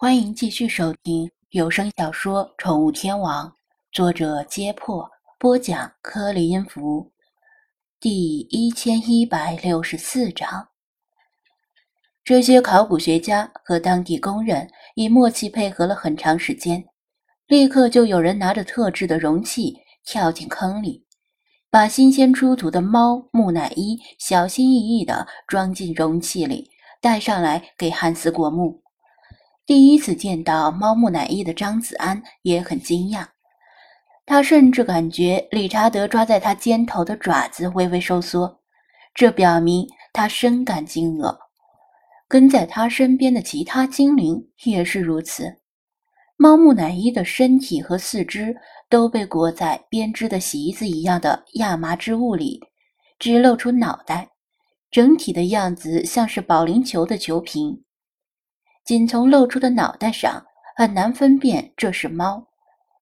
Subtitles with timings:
[0.00, 3.48] 欢迎继续收听有声小说《宠物天王》，
[3.90, 7.10] 作者：揭破，播讲：科里音符，
[7.98, 10.68] 第一千一百六十四章。
[12.22, 16.84] 这些考古学家和当地工人以默契配合了很长时间，
[17.48, 21.04] 立刻就有人拿着特制的容器跳进坑里，
[21.70, 28.80] 把新鲜出土的猫木乃伊小心翼翼地装进容器里，带上来给汉斯过目。
[29.68, 33.26] 第一次见到猫木乃伊的张子安也很惊讶，
[34.24, 38.62] 他甚至感觉理查德抓在他肩头的爪子微微收缩，
[39.14, 41.36] 这表明他深感惊愕。
[42.26, 45.58] 跟在他身边的其他精灵也是如此。
[46.38, 48.56] 猫木乃伊的身体和四肢
[48.88, 52.58] 都被裹在编织的席子一样的亚麻织物里，
[53.18, 54.30] 只露出脑袋，
[54.90, 57.84] 整体的样子像是保龄球的球瓶。
[58.88, 60.42] 仅从露出的脑袋上，
[60.74, 62.42] 很难分辨这是猫，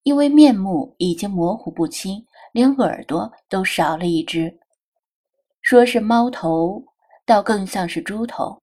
[0.02, 4.58] 因为面目已经模糊不清，连耳朵都少了一只。
[5.62, 6.82] 说是猫头，
[7.24, 8.60] 倒更像是猪头，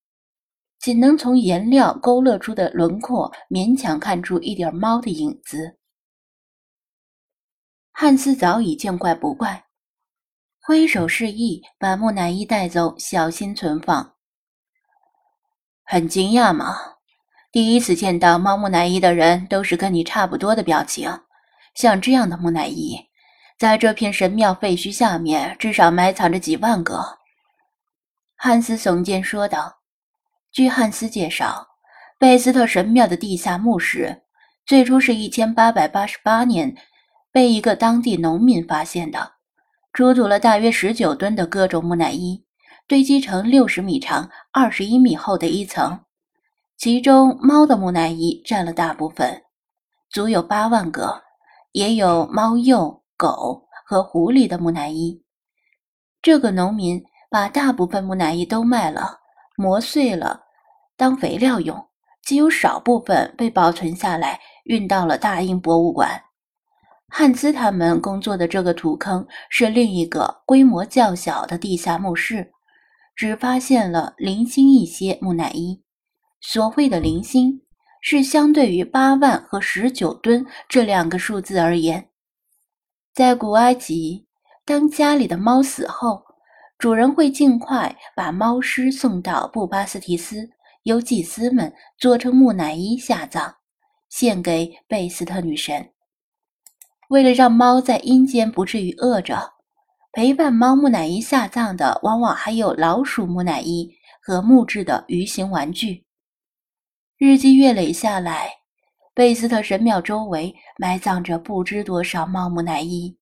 [0.82, 5.78] 仅能从颜料勾勒出的轮廓勉强看出一点猫的影子。
[7.94, 9.64] 汉斯早已见怪不怪，
[10.60, 14.16] 挥手示意把木乃伊带走，小心存放。
[15.86, 16.93] 很惊讶吗？
[17.54, 21.20] 第一次见到猫木乃伊的人都是跟你差不多的表情，
[21.76, 22.98] 像这样的木乃伊，
[23.60, 27.20] 在这片神庙废墟下面至少埋藏着几万个。
[28.36, 29.82] 汉斯耸肩说道。
[30.52, 31.68] 据汉斯介绍，
[32.18, 34.24] 贝斯特神庙的地下墓室
[34.66, 36.76] 最初是一千八百八十八年
[37.32, 39.34] 被一个当地农民发现的，
[39.94, 42.44] 出土了大约十九吨的各种木乃伊，
[42.88, 46.00] 堆积成六十米长、二十一米厚的一层。
[46.78, 49.44] 其中，猫的木乃伊占了大部分，
[50.12, 51.22] 足有八万个，
[51.72, 55.24] 也有猫鼬、狗和狐狸的木乃伊。
[56.22, 59.20] 这个农民把大部分木乃伊都卖了，
[59.56, 60.42] 磨碎了
[60.98, 61.88] 当肥料用，
[62.26, 66.22] 仅有少部分被保存下来，运到了大英博物馆。
[67.10, 72.52] 汉斯他们工作的这个土坑是另一个规模较小的地下墓室，
[73.16, 75.83] 只发现了零星一些木乃伊。
[76.46, 77.62] 所谓的零星，
[78.02, 82.10] 是相对于八万和十九吨这两个数字而言。
[83.14, 84.28] 在古埃及，
[84.66, 86.22] 当家里的猫死后，
[86.78, 90.50] 主人会尽快把猫尸送到布巴斯提斯，
[90.84, 93.56] 由祭司们做成木乃伊下葬，
[94.10, 95.92] 献给贝斯特女神。
[97.08, 99.54] 为了让猫在阴间不至于饿着，
[100.12, 103.90] 陪伴猫木乃伊下葬的往往还有老鼠木乃伊
[104.22, 106.06] 和木质的鱼形玩具。
[107.26, 108.50] 日积月累下来，
[109.14, 113.18] 贝斯特神庙周围埋葬着不知多少猫木乃伊。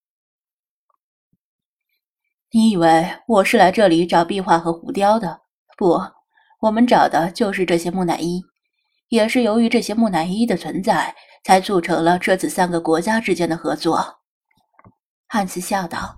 [2.50, 5.41] 你以为我是来这里找壁画和浮雕的？
[5.78, 6.01] 不，
[6.62, 8.41] 我们找的就是这些木乃伊。
[9.09, 14.03] 也是由于这些木乃伊的存在，才促成了这次三个国家之间的合作。
[15.28, 16.18] 汉斯笑道。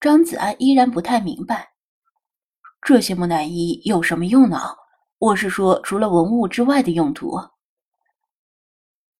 [0.00, 1.70] 张子安依然不太明白，
[2.86, 4.60] 这些木乃伊有什么用呢？
[5.24, 7.40] 我是说，除了文物之外的用途，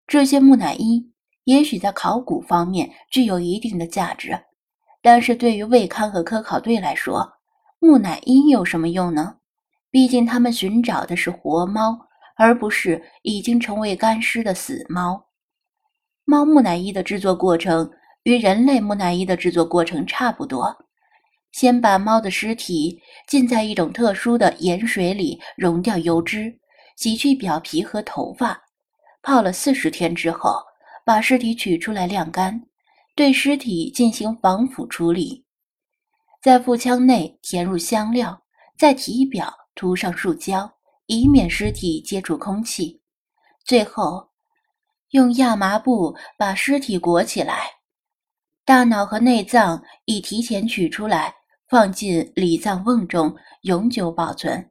[0.06, 1.10] 这些木乃伊
[1.44, 4.38] 也许在考古方面具有一定的价值，
[5.00, 7.26] 但是对于卫刊和科考队来说，
[7.78, 9.37] 木乃伊有什么用呢？
[9.91, 11.98] 毕竟他们寻找的是活猫，
[12.36, 15.28] 而不是已经成为干尸的死猫。
[16.26, 17.91] 猫木乃伊的制作过程
[18.25, 20.84] 与人类木乃伊的制作过程差不多。
[21.54, 26.53] 先把猫的尸体浸在一种特殊的盐水里，溶掉油脂，
[26.97, 28.60] 洗去表皮和头发，
[29.22, 30.56] 泡了四十天之后，
[31.04, 32.60] 把尸体取出来晾干，
[33.15, 35.44] 对尸体进行防腐处理，
[36.42, 38.42] 在腹腔内填入香料，
[38.76, 40.69] 在体表涂上树胶，
[41.06, 43.00] 以免尸体接触空气，
[43.65, 44.30] 最后
[45.10, 47.71] 用亚麻布把尸体裹起来，
[48.65, 51.33] 大脑和内脏已提前取出来。
[51.69, 54.71] 放进礼葬瓮中永久保存。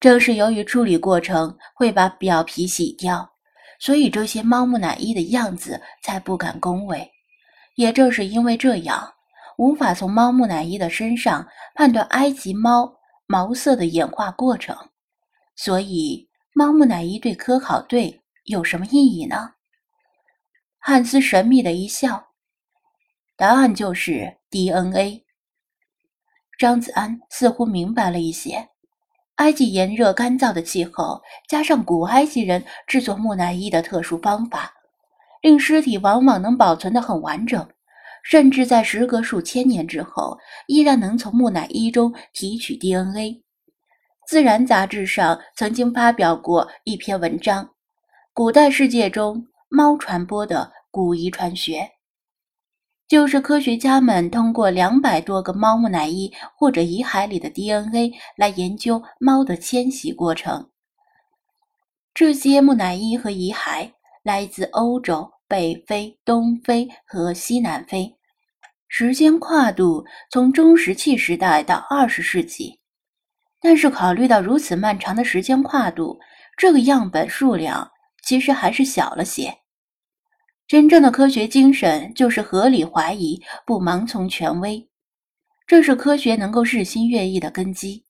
[0.00, 3.28] 正是由于处理过程会把表皮洗掉，
[3.80, 7.10] 所以这些猫木乃伊的样子才不敢恭维。
[7.74, 9.14] 也正是因为这样，
[9.56, 12.92] 无法从猫木乃伊的身上判断埃及猫
[13.26, 14.76] 毛色的演化过程，
[15.56, 19.54] 所以猫木乃伊对科考队有什么意义呢？
[20.78, 22.28] 汉斯神秘的一笑，
[23.36, 25.24] 答案就是 DNA。
[26.58, 28.68] 张子安似乎明白了一些，
[29.36, 34.72] 埃及炎热干燥的气候，加上古埃及人制作木乃伊的特殊方法，
[35.40, 37.64] 令尸体往往能保存得很完整，
[38.24, 43.34] 甚至在时隔数千年之后，依然能从木乃伊中提取 DNA。
[44.26, 47.70] 《自然》杂志上曾经发表过一篇文章：
[48.34, 51.88] 古代世界中猫传播的古遗传学。
[53.08, 60.68] 就是科学家们通过两百多个猫木乃伊或者遗骸里的 DNA 来研究猫的迁徙过程。
[62.12, 63.90] 这些木乃伊和遗骸
[64.22, 68.14] 来自欧洲、北非、东非和西南非，
[68.88, 72.78] 时间跨度从中石器时代到二十世纪。
[73.58, 76.18] 但是，考虑到如此漫长的时间跨度，
[76.58, 77.90] 这个样本数量
[78.22, 79.56] 其实还是小了些。
[80.68, 84.86] 真正的科学精神就是合理怀疑，不盲从权威，
[85.66, 88.04] 这是科学能够日新月异的根基。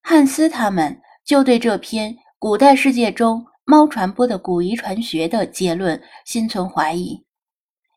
[0.00, 7.20] 汉斯他们就对这篇古代世界中猫传播的古遗传学的结论心存怀疑。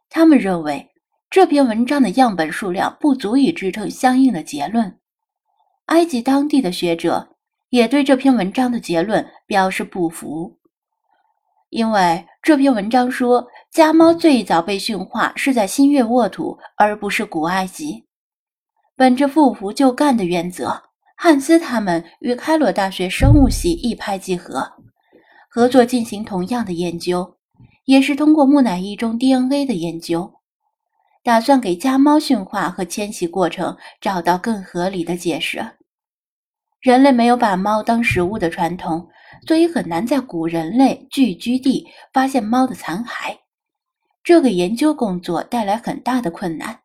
[0.10, 0.90] 他们认为
[1.30, 4.98] 这篇文章的样本数量不足以支撑相应的结论。
[5.86, 7.36] 埃及当地的学者
[7.70, 10.58] 也对这篇文章的结论表示不服，
[11.70, 13.48] 因为这篇文章说。
[13.72, 18.06] 家猫最早被驯化是在新月沃土，而不是古埃及。
[18.96, 20.82] 本着不服就干的原则，
[21.16, 24.68] 汉斯他们与开罗大学生物系一拍即合，
[25.50, 27.38] 合作进行同样的研究，
[27.86, 30.34] 也是通过木乃伊中 DNA 的研究，
[31.24, 35.64] 打算给家猫驯化和迁徙过程找到更合理的解释。
[36.80, 39.08] 人类没有把猫当食物的传统，
[39.48, 43.36] 所以很难在古人类聚居地发现猫的残骸。
[44.28, 46.82] 这给研究工作带来很大的困难，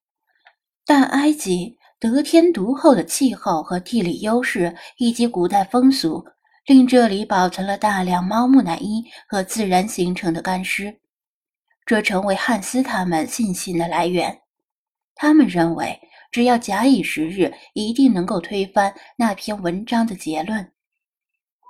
[0.87, 6.25] 但埃及得天独厚的气候和地理优势，以及古代风俗，
[6.67, 11.01] 令这里保存了大量猫木乃伊和自然形成的干尸，
[11.85, 14.43] 这成为汉斯他们信心的来源。
[15.17, 15.99] 他们认为，
[16.31, 20.71] 只要假以时日，一定能够推翻那篇文章的结论。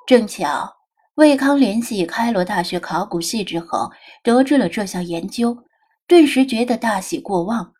[0.06, 0.81] 正巧。
[1.16, 3.90] 魏康联系开罗大学考古系之后，
[4.22, 5.56] 得知了这项研究，
[6.06, 7.74] 顿时觉得大喜过望，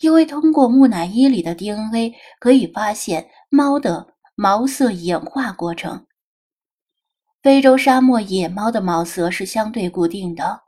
[0.00, 6.06] 因为通过木乃伊里的 DNA 可以发现猫的毛色演化过程。
[7.42, 10.62] 非洲沙漠野猫的毛色是相对固定的，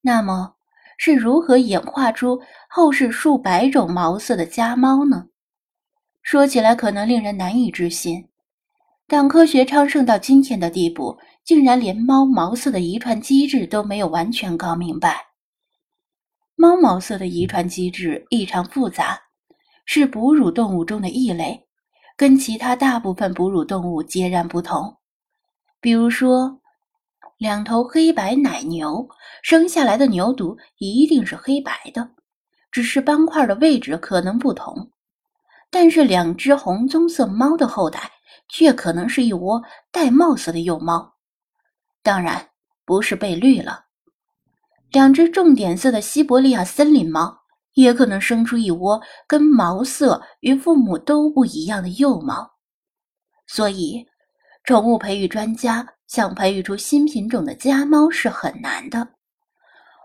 [0.00, 0.54] 那么
[0.98, 5.26] 是如何演化出后世数百种毛色的家猫呢？
[6.22, 8.28] 说起来可能令人难以置信。
[9.06, 15.26] 但科学昌盛到今天的地步，竟然连猫毛色的遗传机制都没有完全搞明白。
[16.56, 19.20] 猫毛色的遗传机制异常复杂，
[19.84, 21.66] 是哺乳动物中的异类，
[22.16, 24.96] 跟其他大部分哺乳动物截然不同。
[25.80, 26.60] 比如说，
[27.36, 29.06] 两头黑白奶牛
[29.42, 32.08] 生下来的牛犊一定是黑白的，
[32.72, 34.90] 只是斑块的位置可能不同。
[35.70, 38.13] 但是两只红棕色猫的后代。
[38.48, 41.14] 却可能是一窝带帽色的幼猫，
[42.02, 42.50] 当然
[42.84, 43.84] 不是被绿了。
[44.90, 47.36] 两只重点色的西伯利亚森林猫
[47.72, 52.52] 也可能生出一窝跟毛色与父母都不一样的幼猫。
[53.46, 54.06] 所以，
[54.62, 59.08] 宠物培育专家想培育出新品种的家猫是很难的，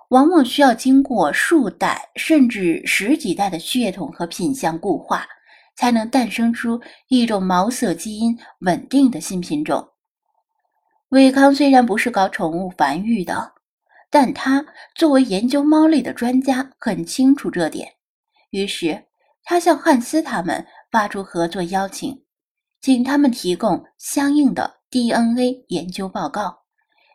[0.09, 5.25] 往往需要经过数代甚至十几代的血统和品相固化。
[5.79, 9.87] 才能诞生出一种毛色基因稳定的新品种。
[11.11, 13.53] 伟康虽然不是搞宠物繁育的，
[14.09, 17.93] 但他作为研究猫类的专家，很清楚这点。
[18.49, 19.05] 于是，
[19.45, 22.25] 他向汉斯他们发出合作邀请，
[22.81, 26.63] 请他们提供相应的 DNA 研究报告，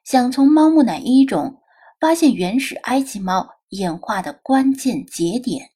[0.06, 1.54] 想从猫木乃伊中
[2.00, 5.74] 发现原始埃及猫演化的关键节点。